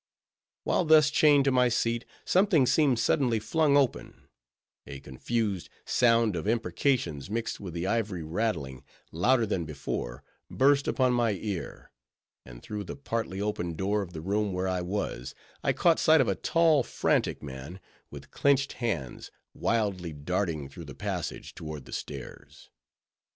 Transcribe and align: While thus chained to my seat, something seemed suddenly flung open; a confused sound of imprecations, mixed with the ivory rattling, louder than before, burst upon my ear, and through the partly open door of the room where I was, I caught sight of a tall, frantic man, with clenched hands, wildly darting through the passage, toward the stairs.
While 0.63 0.85
thus 0.85 1.11
chained 1.11 1.45
to 1.45 1.51
my 1.51 1.69
seat, 1.69 2.05
something 2.25 2.65
seemed 2.65 2.97
suddenly 2.97 3.39
flung 3.39 3.77
open; 3.77 4.27
a 4.87 4.99
confused 4.99 5.69
sound 5.85 6.35
of 6.35 6.47
imprecations, 6.47 7.29
mixed 7.29 7.59
with 7.59 7.75
the 7.75 7.85
ivory 7.85 8.23
rattling, 8.23 8.83
louder 9.11 9.45
than 9.45 9.63
before, 9.63 10.23
burst 10.49 10.87
upon 10.87 11.13
my 11.13 11.33
ear, 11.33 11.91
and 12.47 12.63
through 12.63 12.85
the 12.85 12.95
partly 12.95 13.39
open 13.39 13.75
door 13.75 14.01
of 14.01 14.13
the 14.13 14.21
room 14.21 14.51
where 14.53 14.67
I 14.67 14.81
was, 14.81 15.35
I 15.63 15.71
caught 15.71 15.99
sight 15.99 16.19
of 16.19 16.27
a 16.27 16.33
tall, 16.33 16.81
frantic 16.81 17.43
man, 17.43 17.79
with 18.09 18.31
clenched 18.31 18.73
hands, 18.73 19.29
wildly 19.53 20.13
darting 20.13 20.67
through 20.67 20.85
the 20.85 20.95
passage, 20.95 21.53
toward 21.53 21.85
the 21.85 21.93
stairs. 21.93 22.71